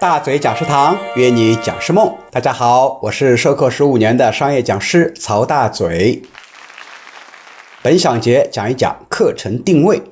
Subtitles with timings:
[0.00, 6.22] 大嘴讲师堂约你讲师梦，大家好，我是授课十五年的商业讲师曹大嘴。
[7.82, 10.02] 本小节讲一讲课程定位。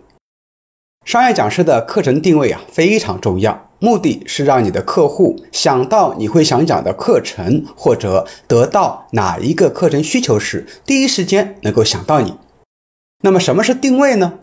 [1.06, 12.34] 商业讲师的课程定位啊非常重要，目的是让你的客户想到你会想讲的课程，或者得到哪一个课程需求时，第一时间能够想到你。
[13.22, 14.34] 那么什么是定位呢？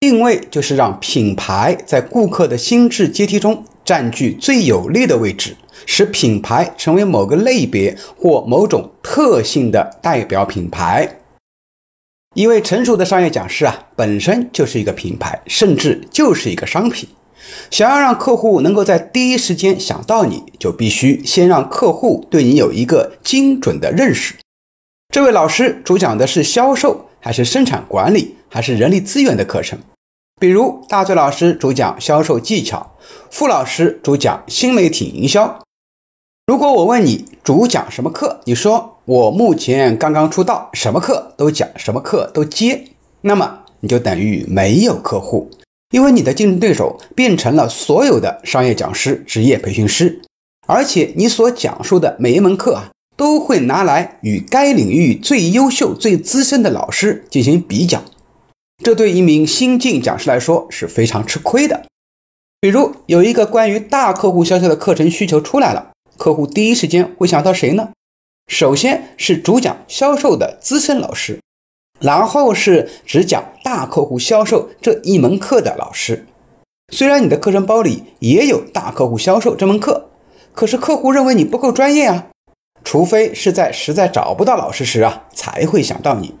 [0.00, 3.66] 定位就是让品牌在顾客的心智阶梯中。
[3.88, 5.56] 占据最有利的位置，
[5.86, 11.20] 使品牌成为某个类别或某种特性的代表品牌。
[12.34, 17.08] 一位成熟的商业讲师啊，本身就是一个品牌，甚至就是一个商品。
[17.70, 24.34] 想要让客户能够在第一时间想到你，就必须先让客户对你有一个精准的认识。
[25.14, 29.78] 这位老师主讲的是销售，还是生产管理，还是人力资源的课程？
[30.38, 32.92] 比如大嘴老师主讲销售技巧。
[33.30, 35.58] 傅老师主讲新媒体营销。
[36.46, 42.84] 如果我问你主讲什么课，你说我目前刚刚出道，什么课都讲，什么课都接，
[43.20, 45.50] 那么你就等于没有客户，
[45.90, 50.22] 因为你的竞争对手变成了所有的商业讲师、职业培训师，
[50.66, 58.02] 而且你所讲述的每一门课啊，都会拿来与该领域最优秀、最资深的老师进行比较，
[58.82, 61.84] 这对一名新晋讲师来说是非常吃亏的。
[62.60, 67.90] 比如有一个关于大客户销售的课程需求出来了，客户第一时间会想到谁呢？
[68.46, 71.40] 首先是主讲销售的资深老师，
[72.00, 76.26] 然后是只讲大客户销售这一门课的老师。
[76.90, 80.08] 虽然你的课程包里也有大客户销售这门课，
[80.54, 82.28] 可是客户认为你不够专业啊，
[82.82, 86.34] 除非是在实在找不到老师时啊，才会想到你。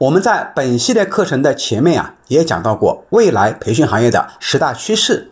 [0.00, 5.30] 我们在本系列课程的前面啊，也讲到过未来培训行业的十大趋势，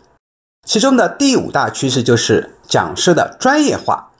[0.63, 4.11] 其中的第五大趋势就是讲师的专业化，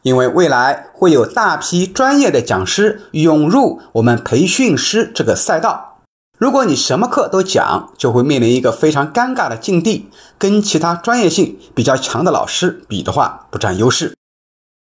[0.00, 5.98] 因为未来会有大批专业的讲师涌入我们培训师这个赛道。
[6.38, 14.14] 如果你什么课都讲，就会面临一个非常尴尬的境地，跟其他专业性比较强的老师比的话，不占优势。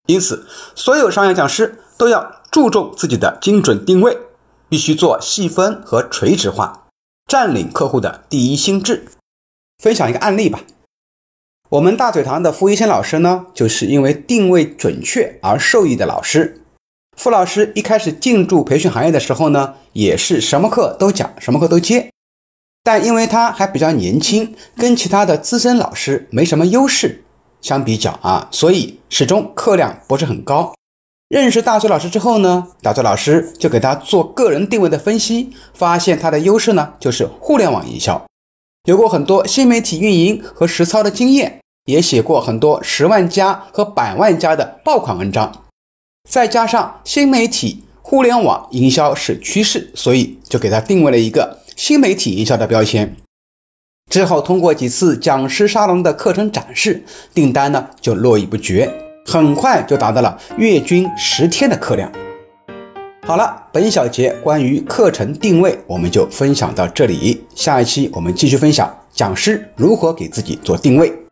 [0.05, 0.45] 因此，
[0.75, 4.19] 所有商业讲师都要注重自己的精准定位。
[4.69, 6.87] 必须做细分和垂直化，
[7.27, 9.05] 占领客户的第一心智。
[9.81, 10.61] 分享一个案例吧。
[11.69, 16.61] 我们大嘴堂的傅一仙老师呢，就是因为定位准确而受益的老师。
[17.17, 22.11] 傅老师一开始进驻培训行业的时候呢，也是什么课都讲，什么课都接。
[22.83, 27.23] 但因为他还比较年轻，跟其他的资深老师没什么优势，
[27.59, 30.74] 相比较啊，所以始终课量不是很高。
[31.27, 38.23] 认识大嘴老师之后呢，大嘴老师就给他做个人定位的分析，发现他的优势呢就是互联网营销，
[38.87, 45.63] 有过很多新媒体运营和实操的经验，也写过很多十万加和百万加的爆款文章，
[46.29, 53.15] 再加上新媒体互联网营销是趋势，所以就给他定位了一个新媒体营销的标签。
[54.11, 57.03] 之后通过几次讲师沙龙的课程展示，
[57.33, 59.04] 订单呢就络绎不绝。
[59.25, 62.11] 很快就达到了月均十天的课量。
[63.25, 67.43] 好了，本小节关于课程定位，我们就分享到这里。
[67.55, 71.24] 下一期我们继续分享讲师如何给自己做定位。